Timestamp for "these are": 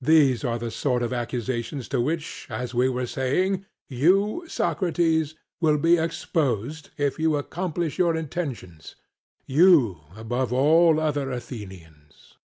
0.00-0.56